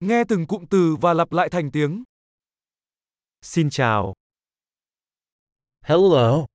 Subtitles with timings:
[0.00, 2.04] Nghe từng cụm từ và lặp lại thành tiếng.
[3.42, 4.14] Xin chào.
[5.80, 6.46] Hello.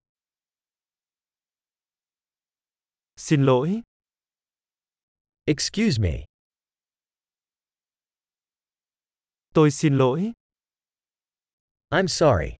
[3.16, 3.82] Xin lỗi.
[5.46, 6.26] Excuse me.
[9.54, 10.32] Tôi xin lỗi.
[11.90, 12.56] I'm sorry.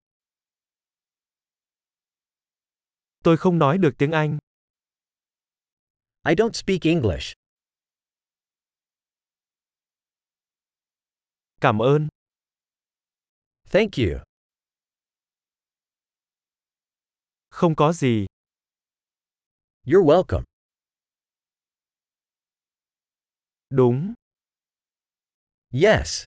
[3.24, 4.38] Tôi không nói được tiếng Anh.
[6.28, 7.45] I don't speak English.
[11.66, 12.08] Cảm ơn.
[13.70, 14.20] Thank you.
[17.50, 18.26] Không có gì.
[19.86, 20.44] You're welcome.
[23.70, 24.14] Đúng.
[25.72, 26.24] Yes.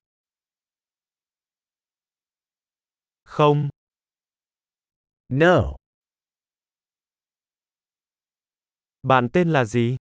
[3.25, 3.69] Không.
[5.29, 5.77] No.
[9.03, 9.97] Bạn tên là gì?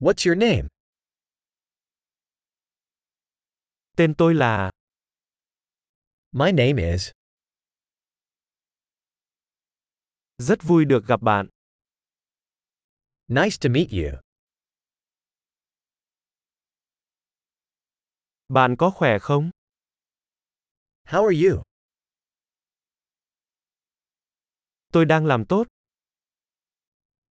[0.00, 0.68] What's your name?
[3.96, 4.70] Tên tôi là.
[6.32, 7.10] My name is.
[10.38, 11.48] Rất vui được gặp bạn.
[13.28, 14.20] Nice to meet you.
[18.48, 19.50] Bạn có khỏe không?
[21.04, 21.62] How are you?
[24.92, 25.66] Tôi đang làm tốt.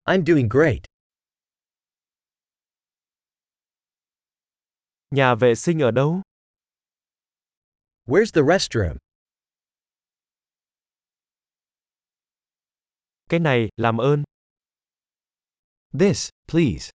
[0.04, 0.82] I'm doing great.
[5.10, 6.22] Nhà vệ sinh ở đâu?
[8.12, 8.98] Where's the restroom?
[13.28, 14.22] Cái này, làm ơn.
[15.92, 16.90] This, please.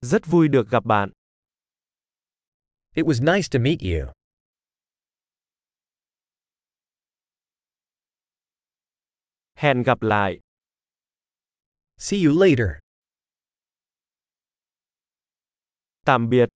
[0.00, 1.12] Rất vui được gặp bạn.
[2.94, 4.12] It was nice to meet you.
[9.54, 10.40] Hẹn gặp lại.
[11.96, 12.68] See you later.
[16.04, 16.57] Tạm biệt.